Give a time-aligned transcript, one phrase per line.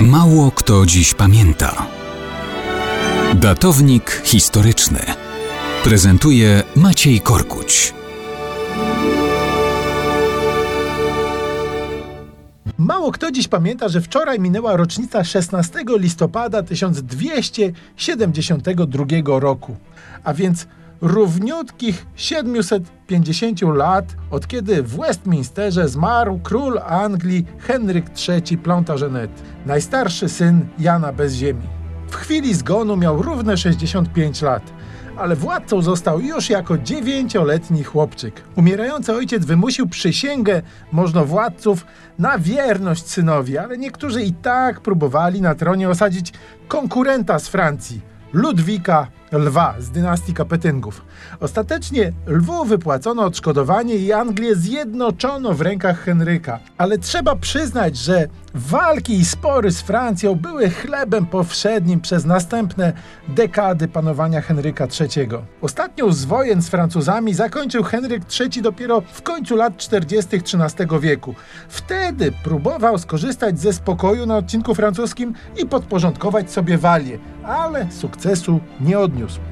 [0.00, 1.86] Mało kto dziś pamięta.
[3.34, 5.00] Datownik historyczny
[5.84, 7.94] prezentuje Maciej Korkuć.
[12.78, 19.76] Mało kto dziś pamięta, że wczoraj minęła rocznica 16 listopada 1272 roku,
[20.24, 20.66] a więc
[21.00, 29.30] równiutkich 750 lat, od kiedy w Westminsterze zmarł król Anglii Henryk III Plantagenet,
[29.66, 31.62] najstarszy syn Jana bez ziemi.
[32.10, 34.62] W chwili zgonu miał równe 65 lat,
[35.16, 38.42] ale władcą został już jako dziewięcioletni chłopczyk.
[38.56, 41.86] Umierający ojciec wymusił przysięgę możnowładców
[42.18, 46.32] na wierność synowi, ale niektórzy i tak próbowali na tronie osadzić
[46.68, 48.00] konkurenta z Francji,
[48.32, 51.02] Ludwika Lwa z dynastii Kapetyngów.
[51.40, 56.58] Ostatecznie Lwu wypłacono odszkodowanie i Anglię zjednoczono w rękach Henryka.
[56.78, 62.92] Ale trzeba przyznać, że walki i spory z Francją były chlebem powszednim przez następne
[63.28, 65.28] dekady panowania Henryka III.
[65.62, 70.36] Ostatnią z wojen z Francuzami zakończył Henryk III dopiero w końcu lat 40.
[70.36, 71.34] XIII wieku.
[71.68, 78.98] Wtedy próbował skorzystać ze spokoju na odcinku francuskim i podporządkować sobie Walię, ale sukcesu nie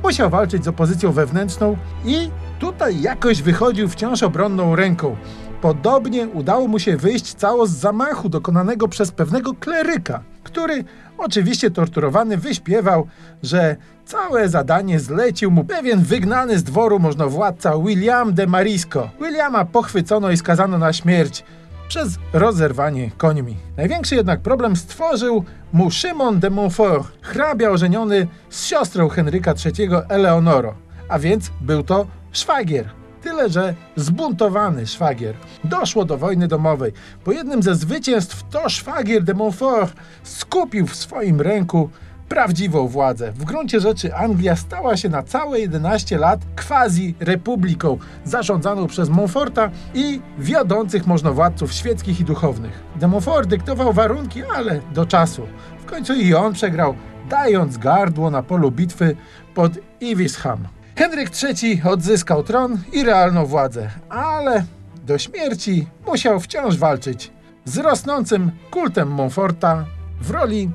[0.02, 5.16] Musiał walczyć z opozycją wewnętrzną i tutaj jakoś wychodził wciąż obronną ręką.
[5.60, 10.84] Podobnie udało mu się wyjść cało z zamachu dokonanego przez pewnego kleryka, który
[11.18, 13.06] oczywiście torturowany wyśpiewał,
[13.42, 19.10] że całe zadanie zlecił mu pewien wygnany z dworu możnowładca William de Marisco.
[19.20, 21.44] Williama pochwycono i skazano na śmierć
[21.88, 23.56] przez rozerwanie końmi.
[23.76, 30.74] Największy jednak problem stworzył mu Szymon de Montfort, hrabia ożeniony z siostrą Henryka III Eleonoro,
[31.08, 32.90] a więc był to szwagier.
[33.22, 35.34] Tyle, że zbuntowany szwagier.
[35.64, 36.92] Doszło do wojny domowej.
[37.24, 41.90] Po jednym ze zwycięstw to szwagier de Montfort skupił w swoim ręku
[42.34, 43.32] prawdziwą władzę.
[43.32, 50.20] W gruncie rzeczy Anglia stała się na całe 11 lat quasi-republiką zarządzaną przez Montforta i
[50.38, 52.82] wiodących możnowładców świeckich i duchownych.
[52.96, 55.46] De Montfort dyktował warunki, ale do czasu.
[55.78, 56.94] W końcu i on przegrał,
[57.28, 59.16] dając gardło na polu bitwy
[59.54, 60.58] pod Evesham.
[60.96, 64.64] Henryk III odzyskał tron i realną władzę, ale
[65.06, 67.32] do śmierci musiał wciąż walczyć
[67.64, 69.84] z rosnącym kultem Montforta
[70.20, 70.70] w roli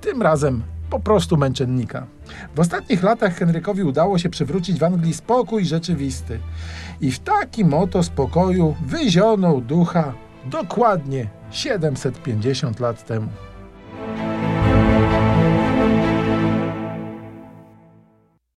[0.00, 2.06] tym razem po prostu męczennika.
[2.54, 6.38] W ostatnich latach Henrykowi udało się przywrócić w Anglii spokój rzeczywisty.
[7.00, 10.14] I w takim oto spokoju wyzionął ducha
[10.46, 13.28] dokładnie 750 lat temu.